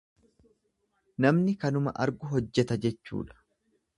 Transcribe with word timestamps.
Namni 1.25 1.53
kanuma 1.65 1.95
argu 2.05 2.31
hojjeta 2.33 2.79
jechuudha. 2.87 3.41